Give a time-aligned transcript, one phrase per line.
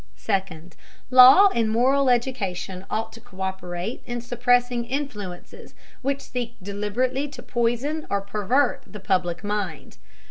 [0.17, 0.75] Second,
[1.11, 8.07] law and moral education ought to co÷perate in suppressing influences which seek deliberately to poison
[8.09, 9.99] or pervert the public mind.